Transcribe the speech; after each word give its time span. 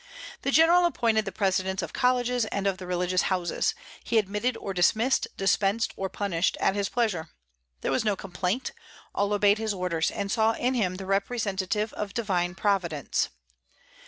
The 0.41 0.49
General 0.49 0.87
appointed 0.87 1.25
the 1.25 1.31
presidents 1.31 1.83
of 1.83 1.93
colleges 1.93 2.45
and 2.45 2.65
of 2.65 2.79
the 2.79 2.87
religious 2.87 3.21
houses; 3.29 3.75
he 4.03 4.17
admitted 4.17 4.57
or 4.57 4.73
dismissed, 4.73 5.27
dispensed 5.37 5.93
or 5.95 6.09
punished, 6.09 6.57
at 6.59 6.73
his 6.73 6.89
pleasure. 6.89 7.29
There 7.81 7.91
was 7.91 8.03
no 8.03 8.15
complaint; 8.15 8.71
all 9.13 9.31
obeyed 9.31 9.59
his 9.59 9.75
orders, 9.75 10.09
and 10.09 10.31
saw 10.31 10.53
in 10.53 10.73
him 10.73 10.95
the 10.95 11.05
representative 11.05 11.93
of 11.93 12.15
Divine 12.15 12.55
Providence. 12.55 13.29